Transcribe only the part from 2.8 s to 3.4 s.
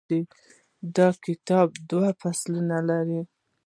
لري.